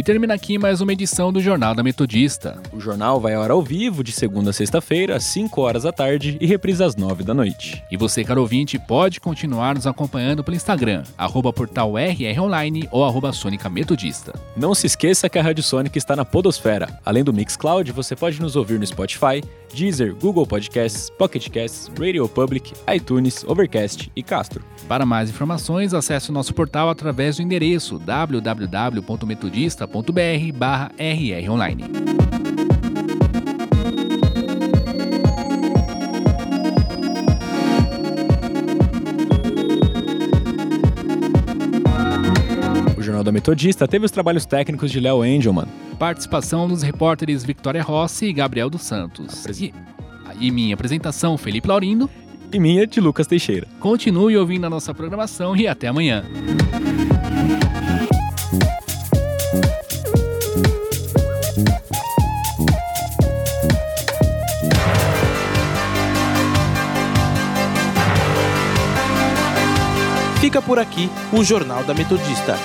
E 0.02 0.04
termina 0.04 0.34
aqui 0.34 0.58
mais 0.58 0.82
uma 0.82 0.94
edição 0.94 1.32
do 1.32 1.40
Jornal 1.40 1.76
da 1.76 1.84
Metodista. 1.84 2.60
O 2.74 2.80
jornal 2.80 3.22
vai 3.22 3.36
ao 3.36 3.44
ar 3.44 3.52
ao 3.52 3.62
vivo 3.62 4.04
de 4.04 4.12
segunda 4.12 4.50
a 4.50 4.54
sexta-feira, 4.54 5.18
às 5.18 5.26
5 5.26 5.62
horas 5.62 5.84
da 5.84 5.92
tarde 5.92 6.40
e 6.42 6.48
reprisa 6.48 6.88
às 6.88 6.96
9 6.96 7.24
da 7.24 7.36
noite. 7.36 7.84
E 7.92 7.96
você, 7.96 8.24
caro 8.24 8.42
ouvinte, 8.42 8.80
pode 8.80 9.20
continuar 9.20 9.76
nos 9.76 9.86
acompanhando 9.86 10.44
pelo 10.44 10.58
Instagram, 10.58 11.04
arroba 11.16 11.54
portal 11.54 11.94
RRonline 12.00 12.90
ou 12.92 13.06
arroba 13.06 13.32
Sônica 13.32 13.70
Metodista. 13.70 14.34
Não 14.58 14.74
se 14.74 14.88
esqueça 14.88 15.30
que 15.30 15.38
a 15.38 15.44
Rádio 15.44 15.64
Sônica 15.64 16.00
está 16.00 16.16
na 16.16 16.26
Podosfera. 16.26 17.00
Além 17.06 17.24
do 17.24 17.32
Mixcloud, 17.32 17.92
você 17.92 18.16
pode 18.16 18.42
nos 18.42 18.56
ouvir 18.56 18.80
no 18.80 18.88
Spotify, 18.88 19.44
Deezer, 19.72 20.16
Google 20.16 20.48
Podcasts, 20.48 21.12
Pocket 21.12 21.48
Casts, 21.48 21.92
Radio 21.96 22.28
Public, 22.28 22.74
iTunes, 22.92 23.44
Overcast 23.44 24.12
e 24.16 24.24
Castro. 24.24 24.66
Para 24.88 25.06
mais 25.06 25.30
informações, 25.30 25.94
acesse 25.94 26.32
o 26.32 26.34
nosso 26.34 26.56
portal 26.56 26.90
através 26.90 27.36
do 27.38 27.44
endereço 27.44 28.00
www.metodista.br 28.00 29.91
barra 30.54 30.92
rronline. 30.98 31.84
O 42.98 43.02
Jornal 43.02 43.24
da 43.24 43.32
Metodista 43.32 43.88
teve 43.88 44.06
os 44.06 44.12
trabalhos 44.12 44.46
técnicos 44.46 44.92
de 44.92 45.00
Léo 45.00 45.26
Engelman. 45.26 45.66
Participação 46.00 46.68
dos 46.68 46.82
repórteres 46.82 47.44
Victoria 47.44 47.84
Rossi 47.84 48.26
e 48.26 48.34
Gabriel 48.34 48.70
dos 48.70 48.84
Santos. 48.84 49.46
E, 49.60 49.74
e 50.40 50.52
minha 50.52 50.74
apresentação, 50.74 51.38
Felipe 51.38 51.68
Laurindo. 51.68 52.10
E 52.54 52.60
minha, 52.60 52.86
de 52.86 53.00
Lucas 53.00 53.28
Teixeira. 53.28 53.68
Continue 53.80 54.38
ouvindo 54.38 54.66
a 54.66 54.70
nossa 54.70 54.94
programação 54.94 55.56
e 55.56 55.68
até 55.68 55.88
amanhã. 55.88 56.24
Fica 70.52 70.62
por 70.62 70.78
aqui 70.78 71.10
o 71.32 71.46
Jornal 71.46 71.82
da 71.86 71.94
Metodista. 71.94 72.58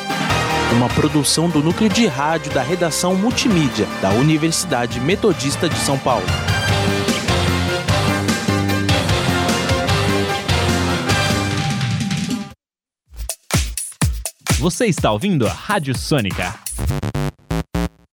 Uma 0.73 0.89
produção 0.89 1.49
do 1.49 1.63
núcleo 1.63 1.89
de 1.89 2.05
rádio 2.09 2.53
da 2.53 2.61
redação 2.61 3.15
multimídia 3.15 3.87
da 4.03 4.11
Universidade 4.11 4.99
Metodista 4.99 5.69
de 5.69 5.77
São 5.77 5.97
Paulo. 5.97 6.27
Você 14.59 14.87
está 14.87 15.13
ouvindo 15.13 15.47
a 15.47 15.53
Rádio 15.53 15.97
Sônica, 15.97 16.59